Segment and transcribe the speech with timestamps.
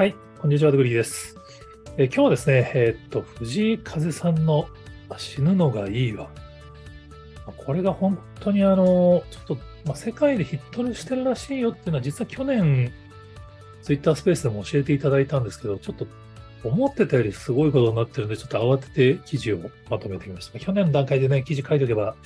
[0.00, 1.36] はい、こんにちは、ドグリーです。
[1.98, 4.66] え今日はですね、えー、っと、藤井風さんの
[5.18, 6.30] 死ぬのがいいわ。
[7.58, 12.90] これが本当にあの、ちょっと、ま、世界でヒットしてるらしいよっていうのは、実は去年、
[13.82, 16.06] ツイッタースペースでも教えていただいたんですけど、ちょっと
[16.64, 20.58] 思ってたよりすごいことになってるんで、ちょっと慌てて記事をまとめてみました。
[20.58, 22.16] 去年の段階でね、記事書いておけば、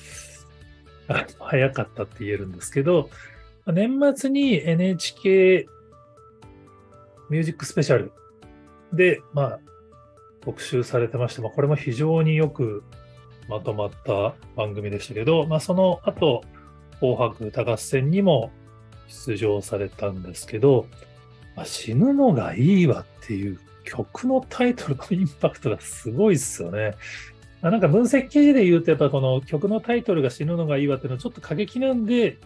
[1.39, 3.09] 早かったって言えるんですけど、
[3.67, 5.67] 年末に NHK
[7.29, 8.11] ミュージックスペシャル
[8.93, 9.59] で、まあ、
[10.41, 12.83] 特集されてまして、まあ、これも非常によく
[13.49, 16.43] まとまった番組でしたけど、まあ、その後、
[16.99, 18.51] 紅白歌合戦にも
[19.07, 20.87] 出場されたんですけど、
[21.55, 26.95] まあ、死ぬのがいいわっていう曲のタイトルのインパクトがすごいっすよね。
[27.61, 32.37] あなんか分析記事で言うと、やっぱこの曲のタイトルが死ぬのがいいわっていうのはちょっと過激なんで、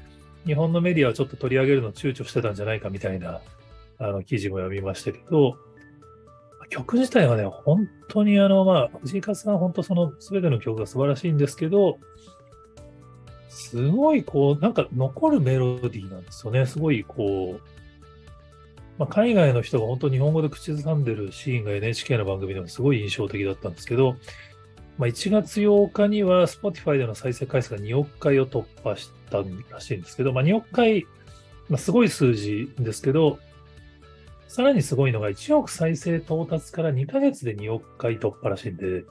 [0.45, 3.41] 日本のメディアはちょっと取り上げるの躊躇してたんじゃないかみたいな
[3.99, 5.57] あの記事も読みましたけど、
[6.69, 11.99] 曲自体はね、本当にあの、まあ、藤井風さん本当その全ての曲が素晴らしいんですけど、
[13.49, 16.65] すごいこう、なんか残るメロディーなんですよね。
[16.65, 17.61] すごいこう、
[18.99, 24.15] まあ、海外の人が本当日本語で口ずさんでるシーンが NHK の番組でもすごい印象的だったんですけど、
[24.97, 29.37] まあ、1月8日には Spotify での再生回数が2億回を突破した
[29.71, 31.05] らしいんですけど、まあ、2億回、
[31.69, 33.39] まあ、すごい数字ですけど、
[34.49, 39.05] さらにすごいのが1億再生到達から2ヶ月で2億回突破らしいんで、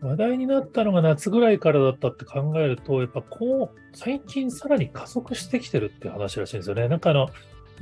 [0.00, 6.88] 話題になったのが夏ぐらいからだったって考えると、やっぱこう、最近さらに加速してきてるって話らしいんですよね。
[6.88, 7.28] なんかあの、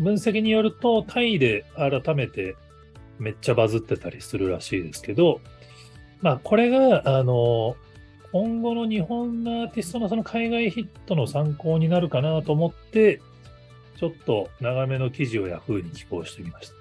[0.00, 2.56] 分析によると、タイで改めて
[3.20, 5.40] めっちゃバズってたりするらしいですけど、
[6.20, 7.76] まあ、これが、あの、
[8.32, 13.20] 今後の日本のアーティストのその海外ヒットの参考になるかなと思って、
[13.96, 16.74] ちょっと長めの記事を Yahoo に寄稿してみました。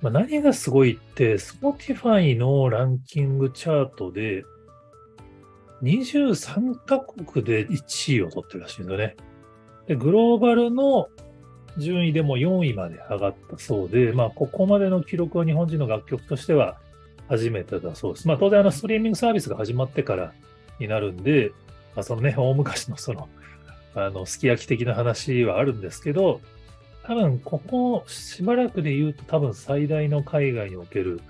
[0.00, 4.44] まあ、何がすごいって、Spotify のランキングチャートで、
[5.82, 9.16] 23カ国で1位を取ってるらしいんですよね。
[9.86, 11.08] で、グローバルの
[11.78, 16.78] 順位でも4位まで上がったそうで、まあ、ここまでの記録は日本人の楽曲としては
[17.28, 18.28] 初めてだそうです。
[18.28, 20.32] まあ、当然、あの、ストリーミングサービスが始まってから
[20.78, 21.52] になるんで、
[21.94, 23.28] まあ、そのね、大昔のその、
[24.06, 26.40] あの、すき焼き的な話はあるんですけど、
[27.02, 31.20] 多分、ここしばらくで言うと多分最大の海外における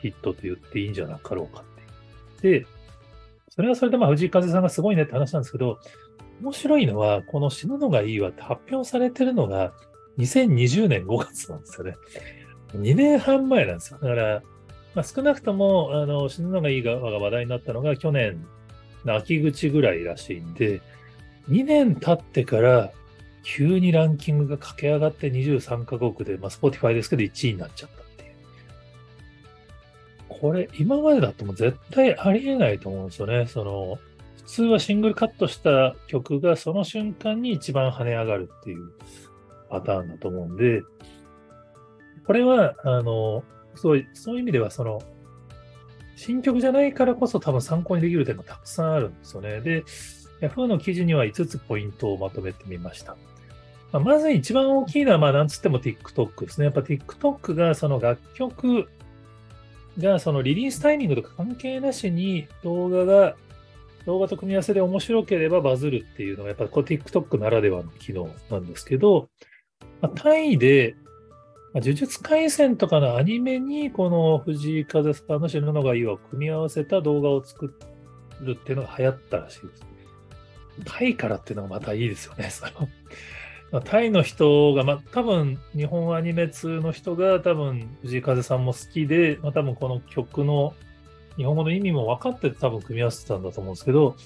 [0.00, 1.64] ヒットと言っていいんじゃなかろうか
[2.36, 2.60] って。
[2.60, 2.66] で、
[3.50, 5.78] それはそれでまあ藤井風さんがすごいねって話なんですけど、
[6.40, 9.72] 面白いのは、この死ぬのがいいわって発表されてるのが
[10.18, 11.96] 2020年5月なんですよね。
[12.74, 13.98] 2年半前なんですよ。
[14.00, 14.42] だから、
[14.94, 18.46] まあ、少なくともあの死ぬのがいい側が話題になったのが去年
[19.04, 20.80] の秋口ぐらいらしいんで、
[21.48, 22.92] 2年経ってから
[23.42, 28.32] 急にランキングが駆け上がって23カ国で、まあ、Spotify ですけど1位になっちゃったっていう。
[30.28, 33.46] これ、今までだともう絶対ありえないと思うんですよね。
[33.46, 33.98] その、
[34.36, 38.92] 普通はシングルカットした曲がその瞬間に一番跳ね上がるっていう
[39.70, 40.82] パターンだと思うんで、
[42.26, 43.42] これは、あの、
[43.74, 45.00] そういうそういう意味では、その、
[46.16, 49.60] 新曲じゃないからこそ多分参考にできる点がたくさんあるんですよね。
[49.60, 49.84] で、
[50.40, 53.16] Yahoo の記事には5つポイントをまとめてみました。
[53.92, 56.66] まあ、まず一番大きいのは、まあ、なんつっても TikTok ですね。
[56.66, 58.88] やっぱ TikTok がその楽曲
[59.98, 63.34] がそのリリースタイミングとか関係なしに動画が、
[64.06, 69.28] 動画と組み合わせで面白ければバズるっていうのがやっぱこう TikTok ならではの機能なんですけど、
[70.00, 70.94] まあ、タイで、
[71.74, 77.74] ま、呪術廻戦とかのアニメにこの藤井風さんの死ぬのがいいを組み合わせた動画を作
[78.40, 79.97] るっていうのが流行ったらしいです。
[80.84, 82.50] タイからっていうのがまたいいですよね。
[82.50, 82.66] そ
[83.72, 90.74] のタイの人が、まあ、多分日本アニメ通の人が多分藤井風さんも好きで、まあ、多分この曲の
[91.36, 94.16] 日本語の意味も分かってて多分組み合わせてたんだと思うんですけど、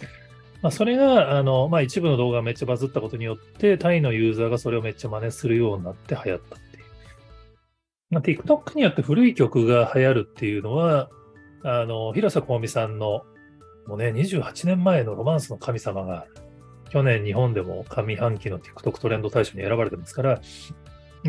[0.62, 6.84] まあ、それがあの、まあ、一部の動画がめっちゃバズったことによってタイのユーザーがそれをめっちゃ真似するようになって流行ったっていう。
[8.10, 11.10] まあ、TikTok によって古い曲が流行るっていうのは、
[11.64, 13.24] あの広瀬香美さんの
[13.86, 16.26] もうね、28年前のロマンスの神様が
[16.92, 20.42] 去年日本でも上半期の TikTok トレンド大賞に選ばれてますから、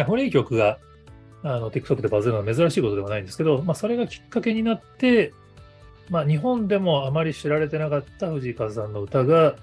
[0.05, 0.77] 古い曲が
[1.41, 5.31] あの TikTok でバズるのは珍しいことではないんですけど、まあ、それがきっかけになって、
[6.09, 9.55] まあ、日本でもあまり知られてなかった藤井風さんの歌が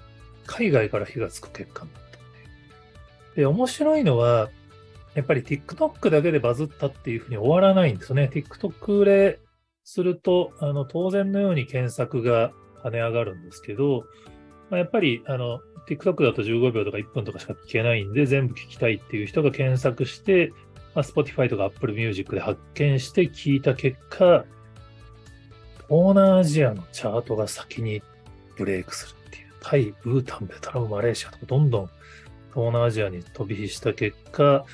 [0.47, 2.01] 海外から火がつく結果になっ
[3.33, 3.45] たで。
[3.45, 4.49] 面白いのは、
[5.13, 8.27] やっぱり TikTok だけでバズったっていうふうに終わらないんですよね。
[8.33, 9.39] TikTok で
[9.83, 14.05] すると、あの当然のように検索が跳ね上がるんですけど、
[14.71, 15.59] まあ、やっぱりあの
[15.95, 20.53] TikTok だと15秒とか1分とかしか聞けないんで、全部聞きたいっていう人が検索して、
[20.95, 24.45] まあ、Spotify とか Apple Music で発見して聞いた結果、
[25.89, 28.01] 東南アジアのチャートが先に
[28.57, 31.89] ブレイクするっていう、タイ、ブータン、ベトナム、マレーシアとかどんどん
[32.53, 34.65] 東南アジアに飛び火した結果、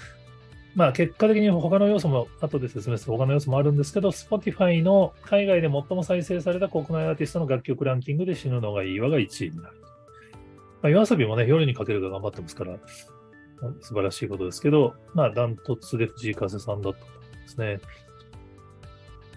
[0.75, 9.86] まあ結果的に他の要素も後で説明する他の要素もあるんですけど、Spotify の海外で最も再生された国内アーティストの楽曲ランキングで死ぬのがいいわが1位になる。
[10.87, 12.77] まあ、夜遊びもね、夜にかけるが頑張ってますから、
[13.81, 17.79] 素晴らしいことですけど、まあダントツで藤井風さんだったと思いますね。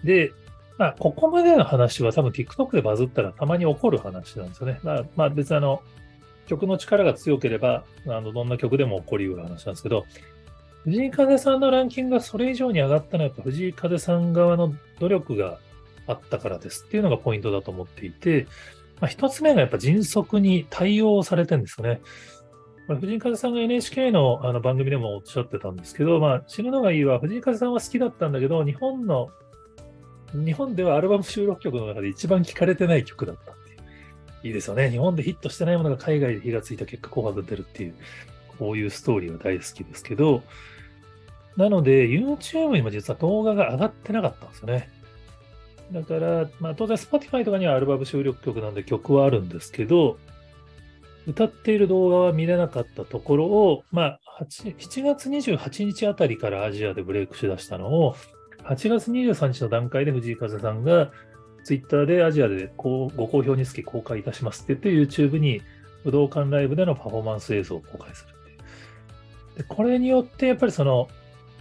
[0.03, 0.31] で、
[0.77, 4.79] まあ、ここまでの話は多分 TikTok でバズったらたまに起こる話なんですよね。
[4.83, 5.83] まあ、まあ、別にあの、
[6.47, 10.05] 曲の力が強ければ、あのどんな曲でも起こりうる話なんですけど、
[10.83, 15.59] 藤井風さんのランキングがそれ以上に上がったのは、やっぱ藤井風さん側の努力が
[16.07, 18.47] あったからですっていうのがポイントだと思っていて、
[19.01, 22.01] まあ、一つ目がやっぱ迅速に対応されてるんですよね。
[22.87, 29.29] これ藤井風さんが NHK のあの番組でもおっしゃってたんですけど、まあ、死ぬのがいいは、藤井風さんは好きだったんだけど、日本の、
[30.33, 34.47] 日本ではアルバム収録曲の中で一番聴かれてない曲だったっていう。
[34.47, 34.89] いいですよね。
[34.91, 37.95] 日本でヒットしてないものが海外で火がついた結果、紅白出るっていう、
[38.59, 40.43] こういうストーリーは大好きですけど、
[41.57, 45.00] なので、YouTube にも実は動画が上がってなかったんですよね。
[45.91, 50.17] だから、まあ、当然 Spotify とかにはアルバム収録曲なんで曲はあるんですけど、
[51.27, 58.15] 歌っている動画は見れなかったところを、まあ、7月28日あたりからアジアでブレイクしだしたのを、
[58.63, 61.11] 8月23日の段階で藤井風さんが
[61.63, 65.61] Twitter でアジアでこうご好評につき公開いたしますって言って YouTube に
[66.03, 68.35] 武道館ライブでのパフォーマンス映像を公開する
[69.57, 71.07] でこれによってやっぱりその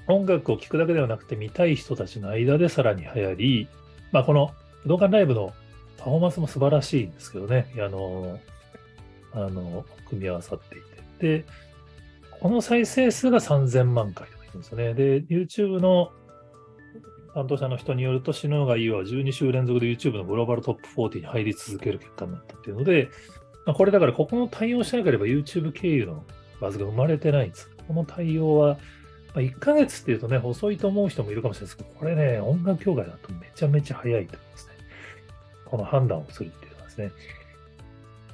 [0.08, 3.68] 音楽を聴くだけではなくて見たい人たちの間でさらに流行り、
[4.12, 4.52] まあ、この
[4.82, 5.52] 武道館ライブの
[5.98, 8.38] パフォーマンスも素晴らしいんですけどね、あの、
[9.32, 10.80] あの、組み合わさってい
[11.18, 11.38] て。
[11.40, 11.44] で、
[12.40, 14.94] この再生数が3000万回とか言うんですよね。
[14.94, 16.10] で、YouTube の
[17.34, 23.08] 担当者の人によると、死ぬのがいいは12週連続で YouTube のグローバルトップ40に入り続ける結果になったっていうので、
[23.66, 26.24] まあ、これだからここの対応しなければ YouTube 経由の
[26.60, 27.70] バズが生まれてないんです。
[27.86, 28.78] この対応は
[29.34, 34.72] まあ、1ヶ月っていうとね、遅いと思う人もいるかもしれないですけど、これね、音楽協会だとめちゃめちゃ早いと思いますね。
[35.66, 37.10] この判断をするっていうのはですね。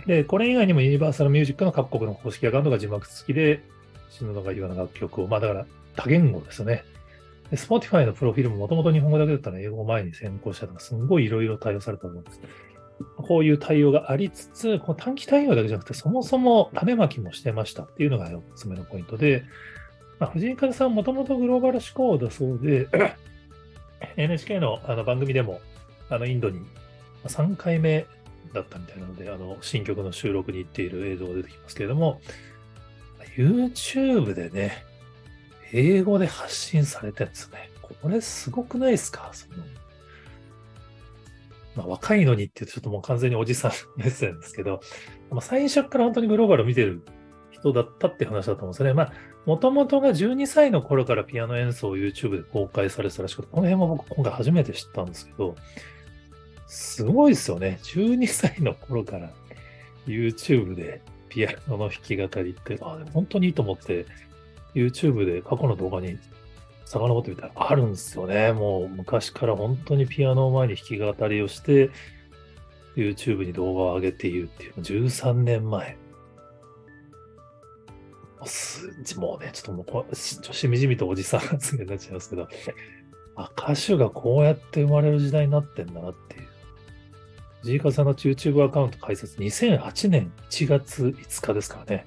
[0.06, 3.62] で、これ以外にもユニバーサルミュージックの各国の公式アカウントが字幕付きで、
[4.10, 5.66] 死ぬのが言うような楽曲を、まあだから
[5.96, 6.84] 多言語ですよね。
[7.50, 12.40] で、Spotify のプロフィールももともと日本語だけだったら英語を前に先行したとか、すんごいいろいろ対応されたと思うんです。
[13.16, 19.44] こういう対応がありつつ、この短期対応だけじゃなくて、そもそも種まきもしてましたっていうのが4つ目のポイントで、
[20.18, 22.88] まあ、藤井風さんもともとグローバル志向だそうで、
[24.16, 25.60] NHK のあの番組でも
[26.08, 26.60] あのインドに
[27.24, 28.06] 3回目
[28.54, 32.20] だったみたいなので、あの新曲の収録に行っている映像が出てきますけれども、
[33.36, 34.84] YouTube でね、
[35.72, 37.68] 英語で発信されてるんですね。
[38.02, 39.30] これすごくないですか？
[39.32, 39.56] その、
[41.76, 44.80] まあ、若いのにって言うとちょっともう完全におじさん目線ですけど、
[45.30, 47.02] まあ、最初から本当にグローバルを見てる
[47.66, 48.92] 人だったって話だと思うんですね。
[48.92, 49.12] まあ、
[49.44, 55.56] もともとが12歳の頃からピアノ演奏を YouTube で公開されてたらしくて、この辺も僕今回初めて知ったんですけど、
[56.66, 57.78] すごいですよね。
[57.82, 59.30] 12歳の頃から
[60.06, 64.06] YouTube でピアノの弾き語りって、あ、本当にいいと思って、
[64.74, 66.18] YouTube で過去の動画に
[66.84, 68.52] 遡ってみたらあるんですよね。
[68.52, 71.90] もう昔から本当にピアノを前に弾き語りをして、
[72.96, 75.96] YouTube に動画を上げているっていう、13年前。
[79.16, 82.48] もうね、ちょっともうこしみじみとおじさん発言になっちゃいますけど、
[83.36, 86.46] あ、歌手がこうやって生まれる時代になってんだなっていう。
[87.62, 92.06] ジーカさんの YouTube アカウント開設2008年1月5日ですからね。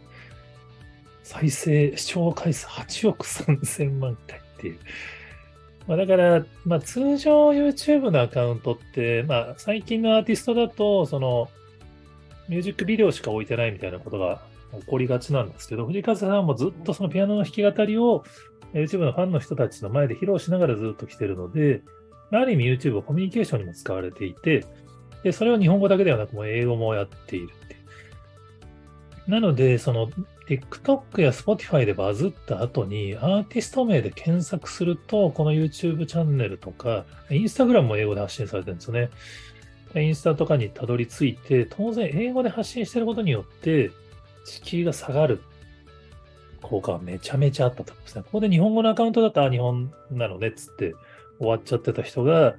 [1.24, 4.80] 再生、視聴回数8億3000万回っていう。
[5.88, 11.50] まあ、だから、まあ、通常 YouTube のアカウントって、まあ、最近のアーティストだと、その、
[12.48, 18.24] ミュージックビデオしか置いてないみたいなことが起こりがちなんですけど、藤川さんもずっとそのピアノの弾き語りを
[18.74, 21.82] YouTube のファンの人たちの前で披露しながらずっと来てるので、
[22.32, 24.66] ある意味 YouTube はコミュニケーションにも使われていて、
[25.24, 27.78] で、それを日本語だけではなく、もう英語もやっているってい。
[29.32, 30.10] なので、その
[30.48, 39.10] TikTok や Spotify でバズった後に、アーティスト名で検索すると、この YouTube チャンネルとか、Instagram も英語で発信されてるんですよね。
[39.96, 43.92] インスタとかにたどり着いて、当然英語で発信してることによって、
[44.50, 45.42] 敷居が下がる
[46.62, 48.24] 効果はめちゃめちゃあったと思うんですね。
[48.24, 50.96] ここで日本語のアカウントだったら日本なのねっつって
[51.40, 52.56] 終わっちゃってた人が、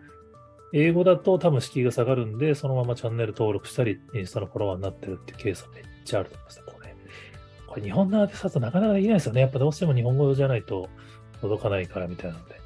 [0.73, 6.65] 英語だと多分敷居が下がるんで、そのままチャンネル登録したり、インスタのフォロワーになってるっていうケースはめっちゃあると思いますね。
[6.67, 6.95] これ、
[7.67, 9.41] これ日本のアーティストだとなかなかできないですよね。
[9.41, 10.89] やっぱどうしても日本語じゃないと
[11.41, 12.61] 届かないからみたいなので。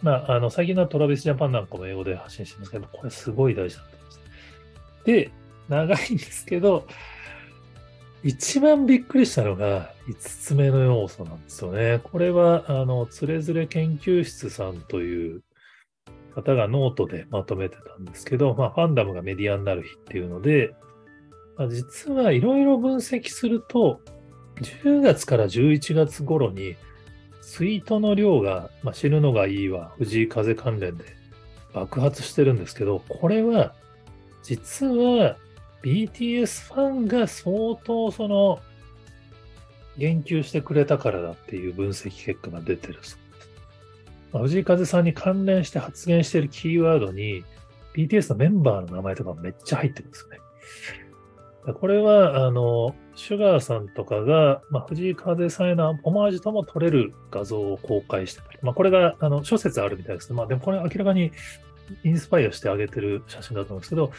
[0.00, 4.20] まあ、あの、最近のトラビスジャパンなんかも英語で発信してますけど、これすごい大事だと思います。
[5.04, 5.30] で、
[5.68, 6.86] 長いんですけど、
[8.24, 12.00] 一番びっくりしたのが5つ目の要素なんですよね。
[12.04, 15.42] これは、あの、つれづれ研究室さんという
[16.34, 20.72] 方がノートでまとめてたんですけど、まあ、ファンダムがメディアになる日っていうので、
[21.56, 24.00] まあ、実はいろいろ分析すると、
[24.60, 26.76] 10月から11月頃に、
[27.40, 31.04] ツイートの量が、まあ、死ぬのがいいわ、藤井風関連で
[31.74, 33.74] 爆発してるんですけど、これは、
[34.44, 35.36] 実は
[35.82, 38.60] BTS ファンが相当その、
[39.98, 43.18] 言及してくれたからだっていう分析結果が出てるそうです。
[44.32, 47.44] まあ、藤井風さんに関連して発言しているキーワードに、
[47.94, 50.38] BTS のメンバーの名前とかめっちゃ入ってるんですよね。
[51.74, 61.30] これは、あの、シュガーさんとかが、まあ、藤井風さんへのオマージュとも撮れる画像を公開してたり、まあ、これが、あの、諸説あるみたいですけどまあ、でもこれ明らかに
[62.02, 64.10] インスパイアしてあげてる写真だと思うんですけど、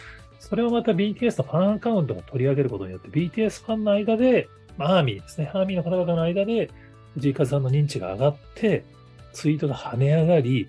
[0.49, 6.69] それをまた BTS のファンアカウントが取り上げることによって、BTS ファンの間で、まあ、アーミーですね、アーミーの方々の間で、
[7.13, 8.83] 藤井風さんの認知が上がって、
[9.31, 10.67] ツイートが跳ね上がり、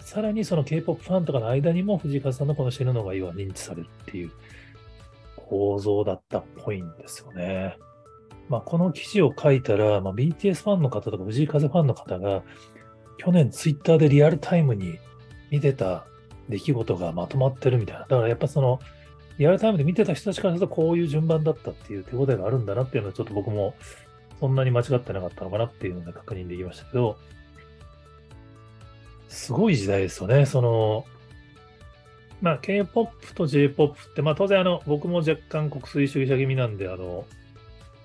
[0.00, 4.30] さらにその K-POP ファンとかの間にも藤井風さんのこの死ぬのがいいは認知されるっていう
[5.36, 7.78] 構造だったっぽいんですよね。
[8.50, 12.42] まあ、この記事を書いたら、まあ、BTS ファンの方とか藤井風ファンの方が、
[13.16, 14.98] 去年ツイッターでリアルタイムに
[15.50, 16.04] 見てた
[16.50, 18.00] 出来事がまとまってるみたいな。
[18.02, 18.80] だからやっぱその、
[19.38, 23.74] リアルタイムで見てた人たちからするとこういう順番だったっていう手応えがあるんだなっていうのはちょっと僕も
[24.40, 27.16] そんなに間違ってなかったのかなっていうので確認できましたけど、
[29.28, 30.46] すごい時代ですよね。
[30.46, 31.04] その、
[32.40, 37.24] まあ、K-POP と J-POP って、まあ、当然、あの、僕も若干国粋主義者気味なんで、あの、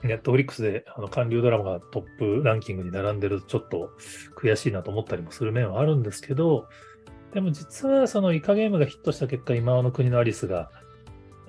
[0.04, 3.92] ネットフリックスであの韓流ドラマがトップランキングに並んでるとちょっと
[4.38, 6.70] 悔しいなと思ったりもする面はあるんですけど、
[7.34, 10.72] でも実はそのイカゲームがヒットした結果、今の国のアリスが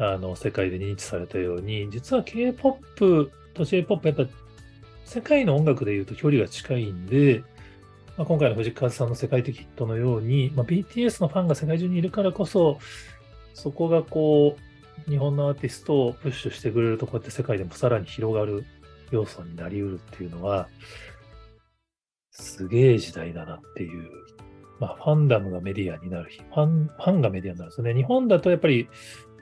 [0.01, 4.25] あの世界で認知されたように、実は K-POP と J-POP やっぱ
[5.05, 7.45] 世界の音楽で言うと距離が近いんで、
[8.17, 12.79] まあ、今回の藤川さんの世界的ヒットのように、まあ、BTS のファンが世界中にいるからこそ、
[13.53, 14.57] そこがこ
[15.07, 18.65] う、日本のアーティストをプッシュしてくれると、こうやって世界でもさらに広がる
[19.11, 20.69] 要素になりうるっていうのは、
[22.31, 24.09] すげえ時代だなっていう。
[24.79, 27.93] まあ、ファンダムがメディアになる日、ファン、ファンがメディアになるんですね。
[27.93, 28.89] 日本だとやっぱり、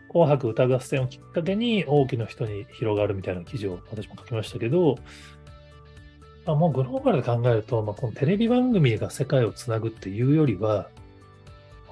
[0.09, 4.97] 紅白歌合戦をきっかけに多くの人に広がるみたいな記事を私も書きましたけど、
[6.47, 10.88] まあ、もうグローバルで考えると、まあ、このテレビ番組が世界をつなぐっていうよりは、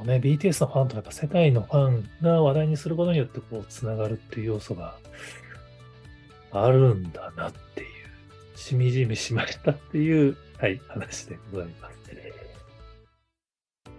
[0.05, 4.97] ね、BTS のファンとか世界のファンが話題にすることによってこうつながるっていう要素が
[6.53, 11.97] あるんだなっていう、しみじみしましたっていう、はい、話でございます。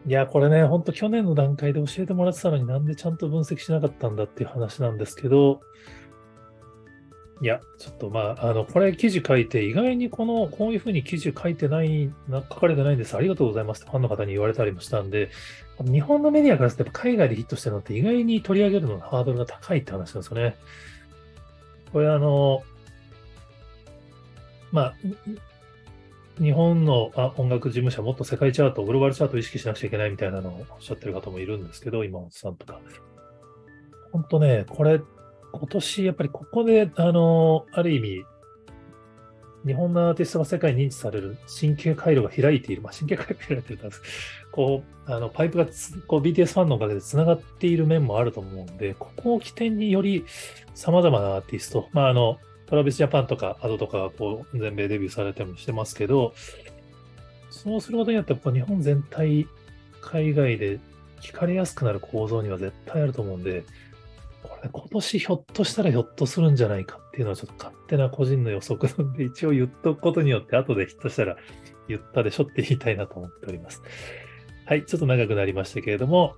[0.05, 5.61] いや、これね、ほんと去年の段階で教えてもらってたのになんでちゃんと分析しなかったんだっていう話なんですけど、
[7.41, 13.15] いや、ちょっとまあ、あの、これ記事書いて、意外にこの、こういうふうに記事書いてない、な書かれてないんです。
[13.15, 15.29] ありがとうございますってファンの方に言われたりもしたんで、
[15.85, 20.55] 日本のメディアからすると海外でヒットしてるのって意外に取り上げるののハードルが高いって話なんですよね。
[21.93, 22.63] これあの、
[24.71, 24.95] まあ、
[26.39, 32.79] 日本のあ音楽事務所はもっと世界チャート、グローバルチャートを意識しなくちゃいけないみたいなのをおっしゃってる方もいるんですけど、今本さんとか。
[34.11, 35.01] 本当ね、これ
[35.51, 38.25] 今年、やっぱりここで、あの、ある意味、
[39.65, 44.01] 日本のアーティストが世界に認知される神経回路が開いている、まあ、神経回路が開いているんです
[44.51, 45.65] こう、あの、パイプが
[46.07, 50.25] こう BTS ファンのおかげで繋がっている面もあると思うんで、ここを起点により
[50.73, 56.33] 様々なアーティスト、まあ、あの、トラビスジャパンとかアドとかがこう、全米デビューされてもしてますけど、
[57.49, 59.47] そうすることによって、日本全体、
[60.01, 60.79] 海外で
[61.21, 63.63] 聞かれやすくなる構造には絶対あると思うんで、
[64.43, 71.37] これ今年ひょっとしたらひょっとするんじゃないかっていうのはちょっと勝手な個人の予測なんで、 一応言っとくことによって後でひょっとしたら
[71.87, 73.81] 言ったでしょって言いたいなと思っております。
[74.65, 76.35] はい、ちょっと長くなりましたけれども、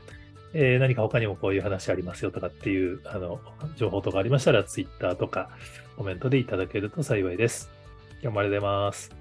[0.53, 3.39] えー、何か他にもこういう話ありますよとかっていう、あの、
[3.75, 5.49] 情報とかありましたら、ツイッターとか
[5.97, 7.69] コメントでいただけると幸いです。
[8.21, 9.18] 今日もありがとうございます。